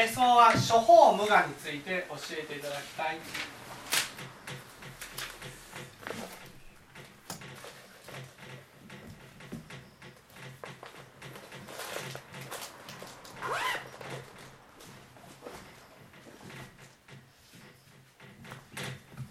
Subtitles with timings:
[0.00, 3.16] えー、質問は処方無我について教えていただきたい。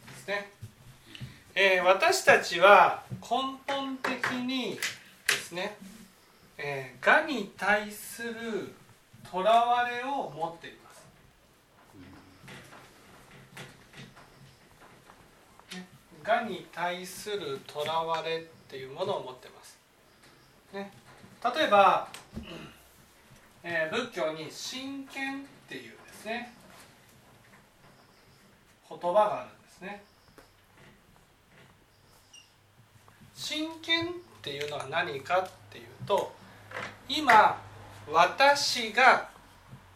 [0.05, 0.51] ですね。
[1.55, 3.27] えー、私たちは根
[3.65, 4.81] 本的にで
[5.33, 5.77] すね、
[6.57, 8.73] えー、がに対する
[9.31, 10.87] とらわれを持っています。
[16.23, 19.77] がに対するとらわれっていうものを持ってます。
[20.73, 20.91] ね、
[21.55, 22.09] 例えば、
[23.63, 26.53] えー、仏教に真剣っていうですね
[28.89, 30.03] 言葉があるんですね。
[33.33, 34.09] 真剣っ
[34.41, 36.33] ていうのは何かっていうと
[37.07, 37.61] 今
[38.11, 39.29] 私が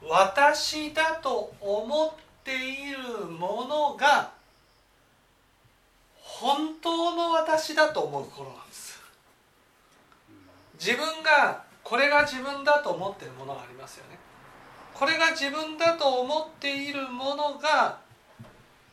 [0.01, 2.11] 私だと思っ
[2.43, 4.31] ているものが
[6.19, 8.99] 本当の私だと思う頃なんです。
[10.79, 14.17] 自分がこれが自分だと思っているものがありますよね。
[14.93, 17.99] これが自分だと思っているものが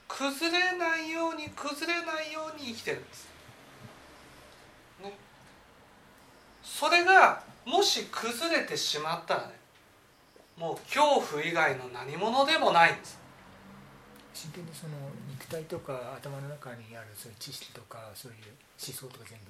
[0.07, 3.29] 崩れないように崩れないように生きてるんです。
[5.03, 5.17] ね。
[6.63, 9.59] それがもし崩れてしまったらね
[10.57, 13.19] もう恐怖以外の何者でもないんです。
[14.35, 14.93] 真剣にその
[15.31, 18.39] 肉体とか頭の中にあるそういう知識とかそういう
[18.79, 19.45] 思想とか全部。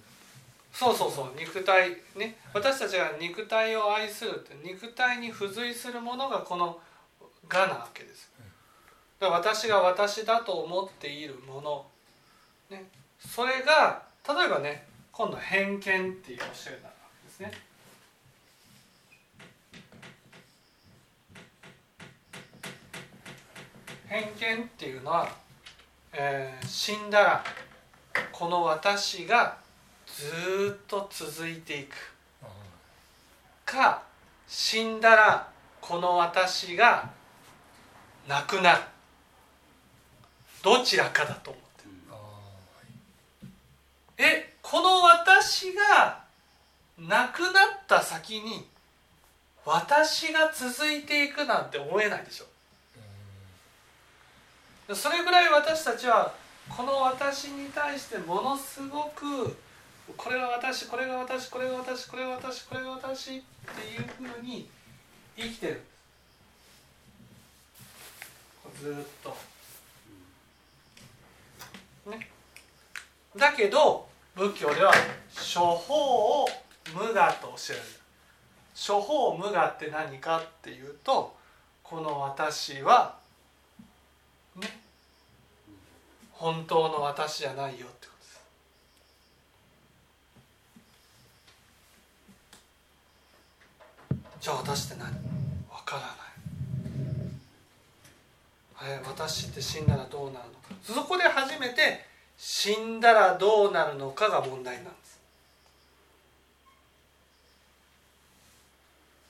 [0.72, 2.36] そうそうそう肉体ね。
[2.52, 6.78] 私たちが肉体を愛するって肉体に付随するものがこの
[7.48, 8.30] 「が」なわけです。
[9.18, 11.86] だから私が私だと思っているもの、
[12.70, 12.84] ね、
[13.18, 17.67] それが例えばね今度偏見っていう教えになるわけですね
[24.08, 24.22] 偏
[24.56, 25.28] 見っていうのは、
[26.12, 27.44] えー、死んだら
[28.32, 29.58] この私が
[30.06, 31.94] ずっと続いていく。
[33.66, 34.02] か
[34.46, 35.48] 死んだら
[35.80, 37.10] この私が
[38.26, 38.80] なくなる。
[40.62, 41.90] どちらかだと思ってる。
[44.16, 46.24] えこの私が
[46.98, 47.52] なくなっ
[47.86, 48.66] た先に
[49.64, 52.46] 私が続いていくなんて思えないでしょ
[54.94, 56.32] それぐらい私たちは
[56.68, 59.56] この私に対してものすごく
[60.16, 64.68] これが私これが私これが私これが私これが私っていうふうに
[65.36, 65.82] 生きてる。
[68.80, 69.36] ずっと。
[72.10, 72.28] ね、
[73.36, 74.92] だけど仏教では
[75.54, 76.48] 処方を
[76.94, 77.82] 無我と教える。
[78.74, 81.36] 処方無我って何かっていうと
[81.82, 83.18] この私は
[84.60, 84.80] ね
[86.32, 88.18] 本当の私じゃないよってこと
[94.18, 94.28] です。
[94.40, 95.06] じゃあ私って何？
[95.70, 96.10] わからない。
[98.80, 100.68] え私って死んだらどうなるのか。
[100.82, 105.18] そこで初めて死んだらどうなるのかが問題なんです。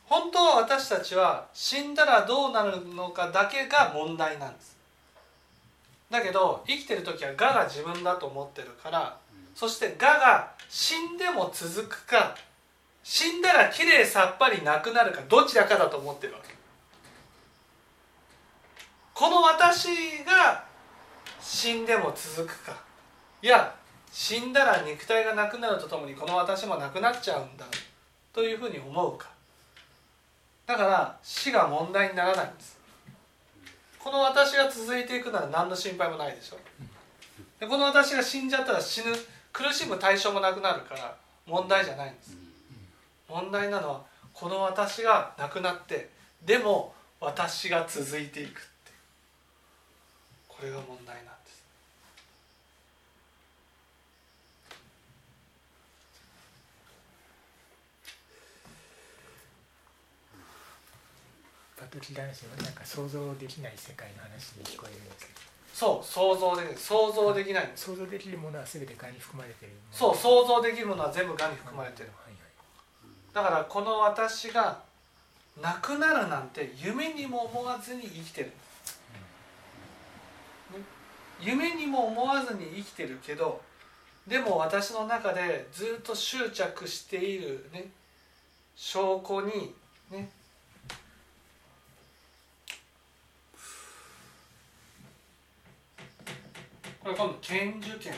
[0.04, 4.77] 本当は私たちは死んだらどうなるのかだけが問題なんです。
[6.10, 9.18] だけど生きてる時は我が自分だと思ってるから
[9.54, 12.36] そして我が死んでも続くか
[13.02, 16.54] 死んだらきれいさっぱりなくなるかどちらかだと思ってるわけ。
[19.14, 19.88] この私
[20.24, 20.64] が
[21.40, 22.76] 死んでも続くか
[23.42, 23.74] いや
[24.12, 27.66] 死んだら肉体がなくなるとともにこの私もなくなっちゃうんだ
[28.32, 29.28] というふうに思うか。
[30.66, 32.77] だから死が問題にならないんです
[33.98, 36.58] この私が続いていくなら何の心配もないでしょ
[37.60, 39.12] でこの私が死んじゃったら死ぬ
[39.52, 41.16] 苦しむ対象もなくなるから
[41.46, 42.36] 問題じゃないんです。
[43.28, 46.10] 問題なのはこの私がなくなって
[46.44, 48.92] でも私が続いていくって。
[50.46, 51.37] これが問題なんです。
[61.78, 65.38] パトキ男子はなんか想像できない世界の話に聞こえるんですけど。
[65.72, 67.70] そう想像できない想像できない。
[67.76, 69.74] 想像できるものは全てがに含まれている。
[69.92, 72.10] そう想像できるものは全部がに含まれてる。
[72.16, 72.38] はいはい。
[73.32, 74.82] だからこの私が
[75.60, 78.52] なくなるなんて夢にも思わずに生きてる、ね
[81.40, 83.60] 夢にも思わずに生きてるけど
[84.26, 87.86] でも私の中でずっと執着しているね
[88.74, 89.74] 証拠に
[90.10, 90.28] ね
[97.08, 98.12] これ今度権受権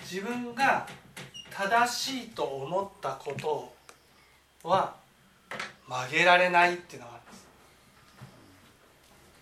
[0.00, 0.84] 自分が
[1.48, 3.72] 正しいと思ったこと
[4.68, 4.96] は
[5.86, 7.46] 曲げられないっていうのがあるんです、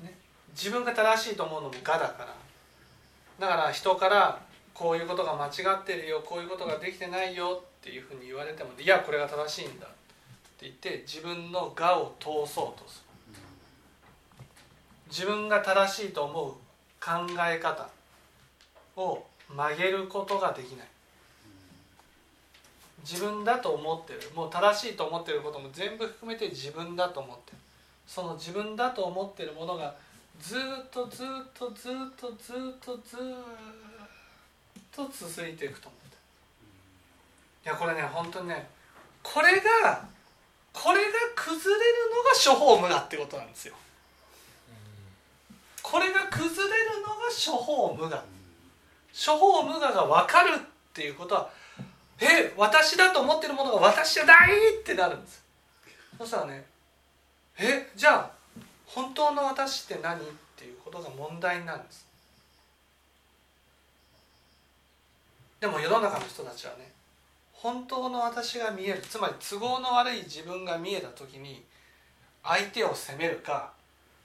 [0.03, 0.15] ね、
[0.51, 2.35] 自分が正しいと思うのも我だから。
[3.39, 4.39] だから人から
[4.75, 9.89] こういうことが間違ってるよこういうことができてないよっていうふうに言われてもいやこれが正しいんだっ
[10.59, 13.07] て言って自分の我を通そうとする。
[15.09, 16.66] 自分が正しいと思う
[17.07, 17.13] 考
[17.49, 17.89] え方
[18.97, 20.87] を曲げることができない。
[23.09, 24.21] 自分だと思ってる。
[24.35, 27.59] もう正しいと思ってることも全部含めて自分だと思ってる。
[28.09, 29.95] その自分だと思ってるものが
[30.41, 30.61] ずっ
[30.91, 33.21] とずっとずっとずっとずっ
[34.91, 36.17] と続いていくと思って
[37.67, 38.69] いやこれね本当にね
[39.23, 40.07] これが
[40.73, 43.75] これが崩れるのが処方無我ってことなんですよ。
[45.89, 48.25] これが崩れるのが処方無我。
[49.15, 50.59] 処方無我が分かるっ
[50.93, 51.49] ていうことは
[52.21, 55.45] え私だと思ってるものが私じゃないってなるんです。
[56.19, 56.65] そしたらね
[57.61, 58.31] えじゃあ
[58.85, 60.23] 本当の私って何っ
[60.57, 62.05] ていうことが問題なんです。
[65.61, 66.91] でも世の中の人たちはね
[67.53, 71.63] 本当の私が見えるつまり都合の悪い自分が見えた時に
[72.43, 73.71] 相手を責めるか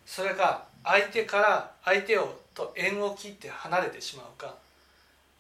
[0.08, 4.56] それか相手から相手をと縁を切って離れてしまうか。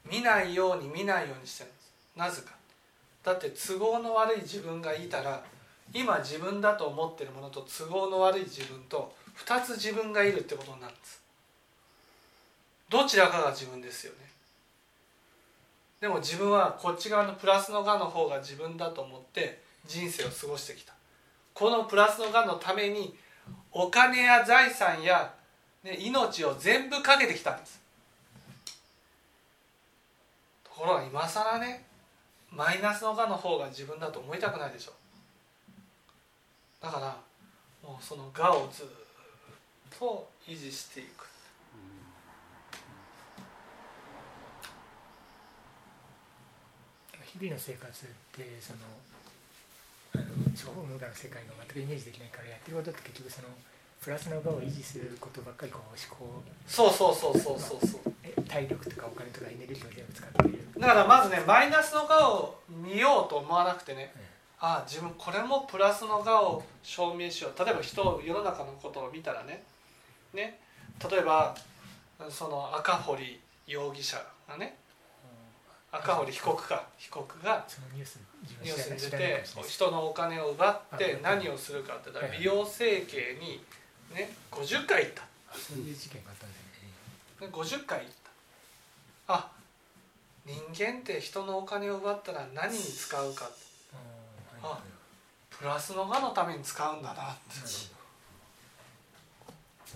[0.09, 1.91] 見ないように見ないようにしてるんです。
[2.15, 2.55] なぜか。
[3.23, 5.43] だって都合の悪い自分がいたら
[5.93, 9.13] 今自分だと思ってるものと都合の悪い自分と
[9.45, 11.21] 2つ自分がいるってことになるんです。
[12.89, 14.31] どちらかが自分ですよね。
[15.99, 20.93] でも自分はこっち側のプラスのがの方が自分だと思って人生を過ごしてきた。
[21.53, 23.15] このプラスのがのために
[23.71, 25.33] お金や財産や、
[25.83, 27.81] ね、命を全部かけてきたんです。
[30.63, 31.85] ところが今更ね
[32.51, 34.93] マイナスのがの方が自分だと思いたくないでしょ。
[36.81, 37.17] だから
[37.87, 38.87] もうそのがをずっ
[39.97, 41.27] と維持していく。
[47.23, 48.79] 日々の生活ってその
[50.51, 53.47] あの地方の世界が全くイメージできないからやってることって結局その
[54.03, 57.59] プラスの側を維持することばっかりこう思考そうそうそうそう。
[57.59, 64.11] そうそう、体力とかお金とかエネルギーを全部使っているだからまずねマイナスの側を見ようと思わなくてね、
[64.61, 67.59] うん、ああ自分これもプラスの側を証明しよう。
[67.63, 69.63] 例えば人世の中のことを見たらね。
[70.33, 70.59] ね。
[71.09, 71.55] 例えば
[72.29, 74.17] その赤堀容疑者
[74.49, 74.77] がね
[75.91, 76.83] 赤堀被告か。
[76.97, 78.17] 被告がニュース
[78.89, 83.61] に出て人のお金を奪って何をするかって言ったら美容整形に
[84.15, 85.23] ね50回行った。
[85.57, 86.61] そういう事件があったんです
[87.41, 87.47] ね。
[87.51, 88.07] 50回行っ
[89.27, 89.33] た。
[89.33, 89.51] あ
[90.45, 90.55] 人
[90.85, 93.49] 間って人のお金を奪ったら何に使うか
[94.63, 94.79] あ
[95.49, 97.35] プラスのがのために使うんだなっ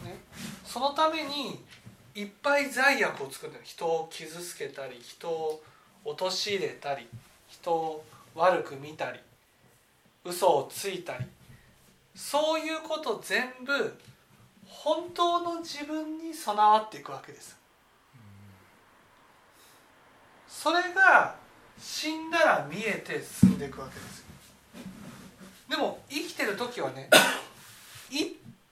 [0.04, 0.20] て、ね、
[0.64, 1.64] そのために
[2.14, 5.64] いっぱい罪悪を作る人を傷つけたり人を
[6.06, 7.08] 陥れたり
[7.50, 8.06] 人を
[8.36, 9.20] 悪く見たり
[10.24, 11.26] 嘘をついたり
[12.16, 13.98] そういうこと全部
[14.66, 17.58] 本当の自分に備わっていくわけです。
[20.48, 21.36] それが
[21.80, 24.24] 死んだら見えて進んでいくわけです。
[25.70, 27.10] でも生きてる時はね
[28.10, 28.28] いっ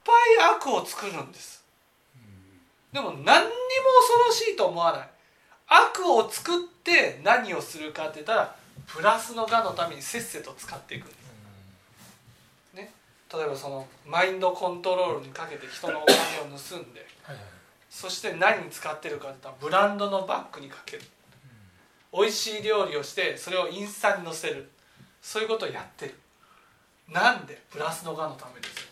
[0.05, 1.63] ぱい悪を作るんです。
[2.91, 3.49] でも何にも恐
[4.27, 5.12] ろしいと思わない。
[5.73, 11.05] 悪を作って何をするかって言ったらプラスのがのためにせっせと使っていく。
[11.05, 11.07] ん。
[11.07, 12.91] です、ね、
[13.33, 16.15] 例えばそのマインドコントロールにかけて人のお金
[16.53, 17.05] を盗んで、
[17.89, 21.03] そして何に使ってるかって言ったらブランドのバッグにかける、
[22.13, 24.69] 美味しい料理をしてそれをインスタに載せる。
[25.21, 26.15] そういうことをやってる。
[27.09, 27.61] なんで？
[27.71, 28.87] プラスのがのためですよ。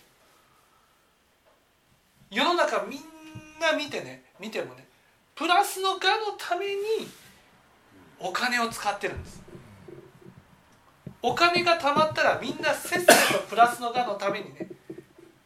[2.31, 2.99] 世の中みん
[3.59, 4.23] な見てね。
[4.39, 4.85] 見てもね
[5.41, 7.09] プラスのがのために
[8.19, 9.41] お金を使ってるんです。
[11.19, 14.67] お金が貯まったらみんなせっせとプラスのがのためにね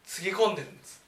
[0.04, 1.00] つぎ込んでるんです。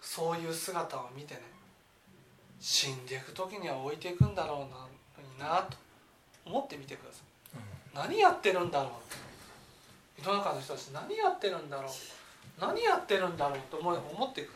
[0.00, 1.40] そういう姿を見てね
[2.60, 4.68] 死んでいく時には置いていくんだろ
[5.38, 5.76] うななと
[6.44, 7.18] 思ってみてくださ
[7.98, 8.92] い、何やってるんだろ
[10.20, 11.90] う世の中の人たち何やってるんだろう。
[12.60, 14.52] 何やってるんだろうと思思っていく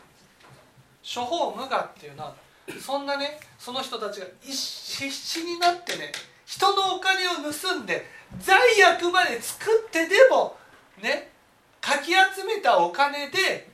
[1.03, 2.35] 処方無我っていうのは
[2.79, 6.11] そんなねその人たちが必死になってね
[6.45, 8.05] 人のお金を盗んで
[8.39, 10.55] 罪悪まで作ってでも
[11.01, 11.31] ね
[11.79, 13.69] かき集めたお金で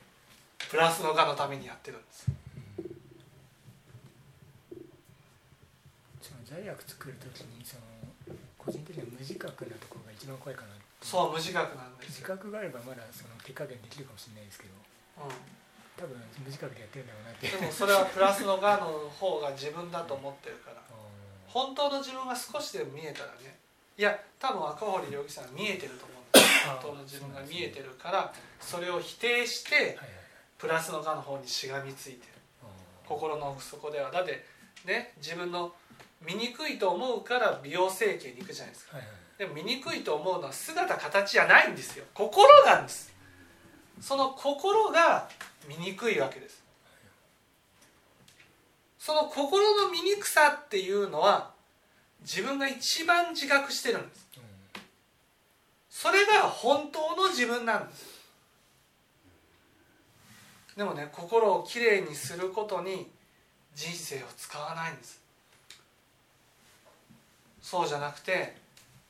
[0.70, 2.28] プラスのがのためにやってるんです。
[6.48, 10.70] 罪悪作る時にその個人的には無自覚なところが一番怖いかな
[11.04, 14.72] そう無自覚なんです自覚があればまだその手加減できるかもしれないですけど
[15.28, 15.57] うん
[15.98, 17.48] 多分無自覚でやってるんだろうなって。
[17.48, 20.78] でもそれはプラスのがの方が自分だと思ってるから。
[20.78, 20.82] あ
[21.48, 23.58] 本当の自分が少しでも見えたらね。
[23.98, 26.18] いや多分赤堀容疑者が見えてると思う。
[26.22, 29.98] んですあ本当の自分が見えてるからそれを否定して
[30.58, 32.34] プラスのがの方にしがみついてる。
[33.08, 34.12] 心の奥底では。
[34.12, 34.46] だって
[34.86, 35.74] ね自分の
[36.22, 38.98] 醜いと思うから美容整形に行くじゃないですか。
[39.38, 42.06] でも醜いと思うのは姿形じゃないんですよ。
[42.14, 43.14] 心なんです
[44.02, 45.30] その心が
[45.68, 46.64] 醜いわけです。
[49.00, 51.52] その心の醜さっていうのは
[52.22, 54.28] 自分が一番自覚してるんです。
[55.90, 58.06] それが本当の自分なんです。
[60.76, 63.10] でもね心をきれいにすることに
[63.74, 65.20] 人生を使わないんです。
[67.62, 68.56] そうじゃなくて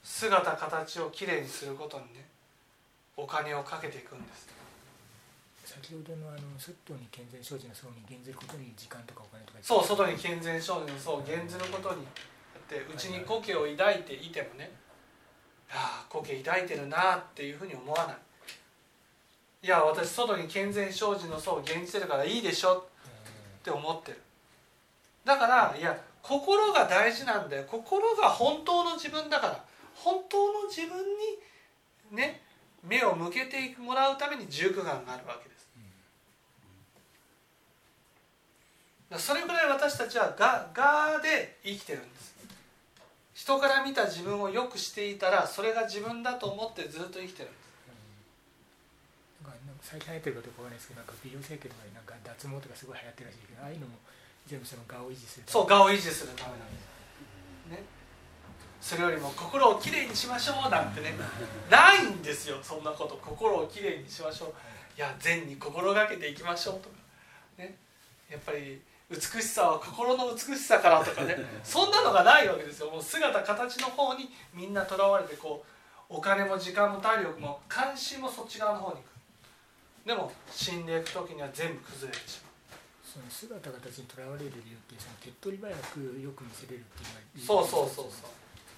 [0.03, 2.25] 姿形をきれいにすることにね
[3.17, 4.47] お金をかけていくんです。
[5.67, 12.03] 先ほどのあの外に健全障子の層に減ずることに時間とかお金とかそう外に健全少年の層を減ずることに。
[12.03, 12.07] よ
[12.55, 14.71] ってうちに苔を抱いていてもね。
[15.69, 18.17] ああ苔抱いてるなっていうふうに思わない。
[19.63, 22.87] いや私外に健全障子の層を減じてるからいいでしょ。
[23.59, 24.21] って思ってる。
[25.25, 27.65] だからいや心が大事なんだよ。
[27.67, 29.65] 心が本当の自分だから。
[29.95, 30.97] 本当の自分
[32.11, 32.41] にね
[32.83, 35.67] 目を向けてもらうために熟眼があるわけですだから
[39.15, 42.35] それぐらい私たちはががで生きてるんです。
[43.33, 47.67] 人から見た自分を良くしていたらそれが自分だと思ってずっと生きてるんです。
[49.87, 53.95] 最近流行ってるかどうかわかんないですけどなんか美容整形とかでなんか脱毛とかすごい流行ってるらしいけどああいうのも
[54.43, 57.87] 全部その顔を維持するそう顔を維持するためなんですね。
[58.81, 61.15] それよりも心をきれいにしましょうなんてね。
[61.71, 63.15] ないんですよそんなこと。
[63.23, 64.53] 心をきれいにしましょう。
[64.97, 66.95] いや善に心がけていきましょうとか。
[67.57, 67.77] ね。
[68.29, 72.89] やっぱり美しさは心の美しさからとかね そんなのがないわけですよ。
[72.89, 75.63] もう姿形の方にみんなとらわれてこ
[76.09, 79.17] うお金も時間も体力も関心もそっち側の方に行く。
[80.07, 82.47] でも死んでいく時には全部崩れてしま
[83.03, 88.29] その姿形にとらわれる理由ってその手っ取り早くよく見せれるっていううのがそうそうそうそう。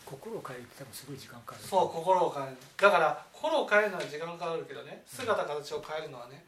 [0.05, 1.67] 心を変えるって多分すごい時間かかる。
[1.67, 2.57] そう心を変える。
[2.77, 6.45] だから心を変えるのは時間かかるけどね姿形を変えるのはね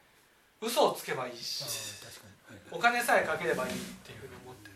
[0.62, 1.64] 嘘をつけばいいあし。
[2.02, 2.34] あ確かに。
[2.34, 2.41] はい
[2.72, 4.76] お金さえかければいいっていうふうに思ってる。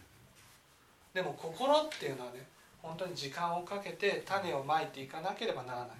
[1.13, 2.45] でも心っていうのはね
[2.81, 5.87] 本当に時間をかけて種をまいていかなければならない。
[5.89, 5.97] はい。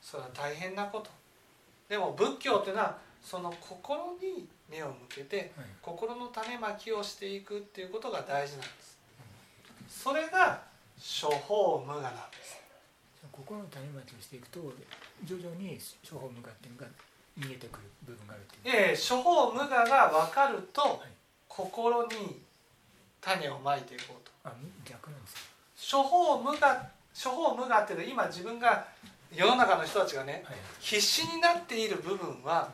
[0.00, 1.10] それは大変なこと。
[1.88, 5.66] でも仏教っていうのはその心に目を向けてはい。
[5.82, 8.98] 心の種まきをしていくっていうことが大事なんです。
[9.88, 10.62] それが
[10.96, 12.60] 処方無我なんです。
[13.30, 14.60] 心の種まきをしていくと
[15.24, 16.86] 徐々に処方無我っていうのが
[17.36, 18.76] 見えてくる部分があるっていう。
[18.76, 21.12] ええ処方無我が分かるとい
[21.54, 22.40] 心に
[23.20, 24.32] 種をまいていこうと。
[24.44, 25.42] あむ逆なんですか？
[25.98, 28.86] 処方無我処方無我っていうのは今自分が
[29.34, 30.56] 世の中の人たちがねはい。
[30.80, 32.70] 必死になっている部分は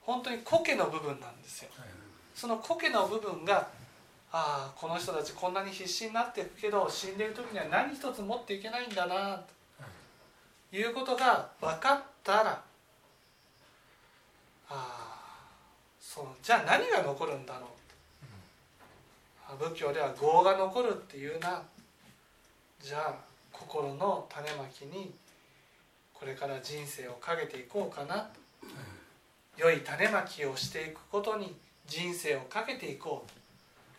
[0.00, 1.70] 本当に苔の部分なんですよ。
[1.76, 1.88] はい。
[2.34, 3.68] その苔の部分が
[4.32, 9.42] ああこの人たちこんなに必死になってるけど死んでる時には何一つ持っていけないんだな
[10.70, 12.62] ということが分かったらあ
[14.70, 15.16] あ
[16.00, 17.66] そうじゃあ何が残るんだろうあ
[19.58, 21.62] 仏教では業が残るっていうな。
[22.80, 23.14] じゃあ
[23.52, 25.12] 心の種まきに
[26.14, 28.28] これから人生をかけていこうかな。
[29.56, 33.30] 良い種まきをしていくことに人生をかけていこう。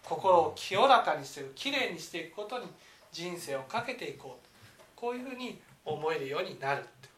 [0.03, 2.65] 心を清らかにしてきれいにしていくことに
[3.11, 4.47] 人生をかけていこう。
[4.95, 7.09] こういうふうに思えるようになるって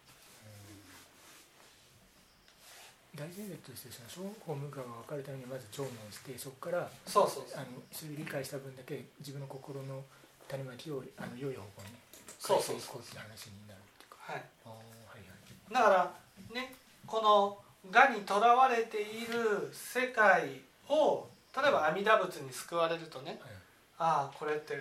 [3.13, 7.61] 大前提としてその処方無我が分かるためにまず聴聞してそこからそうそうそう。
[7.61, 10.01] あのそれ理解した分だけ自分の心の
[10.47, 11.93] 種まきをあの良い方向に
[12.39, 14.17] そうそう変えていこうっていう話になるっていうか。
[14.19, 14.43] はい。
[14.65, 15.73] はいはい。
[15.73, 16.73] だからね
[17.05, 23.51] このがにとらわれている世界を例えば阿弥陀仏に救われるとねはい。
[23.99, 24.73] ああこれって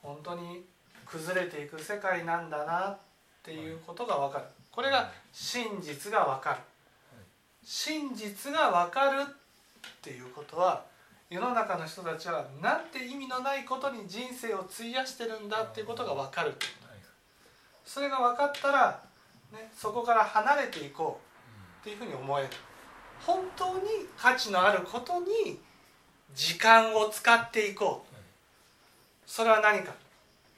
[0.00, 0.62] 本当に
[1.04, 2.98] 崩れていく世界なんだなっ
[3.42, 4.44] ていうことが分かる。
[4.70, 6.60] これが真実が分かる
[7.64, 9.26] 真実が分かるっ
[10.02, 10.84] ていうことは
[11.30, 16.58] 世の中の人たちはなんて意味のないことに人生を費やしてるんだっていうことが分かるはい。
[17.84, 19.02] それが分かったら、
[19.52, 21.20] ね、そこから離れていこ
[21.82, 22.48] うっていうふうに思える。
[23.26, 23.82] 本当に
[24.16, 25.58] 価値のあることに
[26.34, 28.14] 時間を使っていこう。
[29.26, 30.04] それは何か。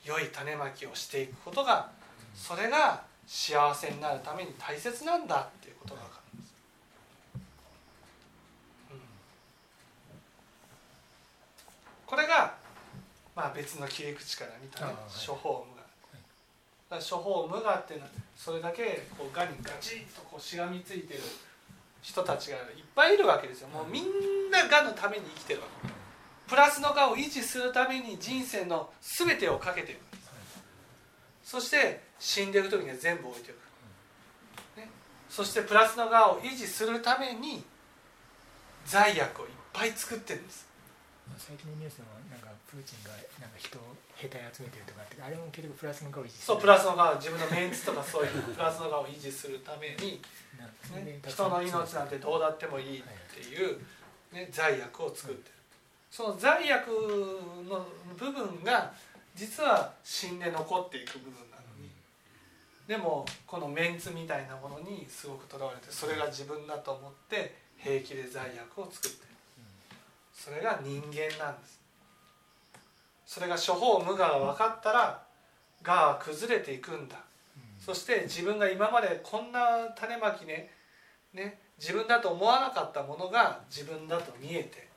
[0.06, 1.90] 良い種まきをしていくことが
[2.32, 6.54] それが幸せになるために大切なんだっていうことが分かるんです、
[8.92, 8.98] うん、
[12.26, 12.54] が
[13.34, 14.92] まあ別の切り口から見たね、
[15.26, 15.76] 処方無
[16.88, 17.96] 我処方無我ってい。
[17.96, 21.20] うのはそれだけこう我にガチッとこうしがみついてる
[22.02, 22.62] 人たちがいっ
[22.94, 23.68] ぱいいるわけですよ。
[23.68, 24.04] もうみん
[24.50, 25.88] な我のために生きてるわけ。
[26.46, 30.30] プラスの我を維持するために人生の全てをかけているわけです。
[31.42, 33.54] そして死んでいく時には全部置いてお
[34.76, 34.88] く、ね、
[35.28, 37.64] そしてプラスの我を維持するために
[38.84, 40.66] 罪悪をいっぱい作ってるんです
[41.34, 43.10] 最近のニュースでもなんかプーチンが
[43.42, 43.82] なんか人を
[44.14, 46.46] 兵隊集めてるとかってあれも結局プラスの我を維持する。
[46.46, 50.22] そうプラスの我自分のメンツとかそういう プラスの我を維持するために、
[50.94, 53.02] ね、人の命なんてどうだってもいいっ
[53.34, 53.82] ていう、
[54.32, 55.54] ね、罪悪を作ってる
[56.10, 58.92] その罪悪の部分が
[59.34, 61.90] 実は死んで残っていく部分なのに。
[62.86, 69.35] でもこのメンツみたいなものにすごくとらわれてそれが自分だと思って平気で罪悪を作ってる
[70.36, 71.80] それが人間なんです。
[73.24, 75.22] それが処方無我が分かったら
[75.84, 77.16] 我は崩れていくんだ。
[77.84, 80.70] そして自分が今までこんな種まきね
[81.32, 84.88] ね自分だと思わなかったものが自分だと見えて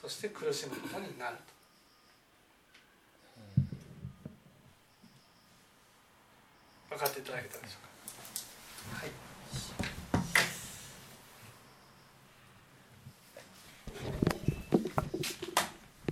[0.00, 1.42] そして苦しむことになると。
[6.90, 9.97] 分かっていただけたでしょうか？